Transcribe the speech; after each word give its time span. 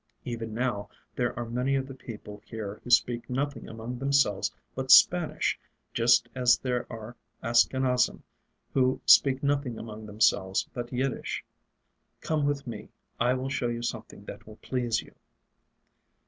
Even 0.25 0.51
now 0.55 0.89
there 1.15 1.37
are 1.37 1.45
many 1.47 1.75
of 1.75 1.85
the 1.87 1.93
people 1.93 2.41
here 2.43 2.81
who 2.83 2.89
speak 2.89 3.29
nothing 3.29 3.69
among 3.69 3.99
themselves 3.99 4.51
but 4.73 4.89
Spanish, 4.89 5.59
just 5.93 6.27
as 6.33 6.57
there 6.57 6.91
are 6.91 7.15
Askenazim 7.43 8.23
who 8.73 8.99
speak 9.05 9.43
nothing 9.43 9.77
among 9.77 10.07
themselves 10.07 10.67
but 10.73 10.91
Yiddish. 10.91 11.45
Come 12.19 12.47
with 12.47 12.65
me; 12.65 12.89
I 13.19 13.35
will 13.35 13.49
show 13.49 13.67
you 13.67 13.83
something 13.83 14.25
that 14.25 14.47
will 14.47 14.57
please 14.63 15.03
you." 15.03 15.13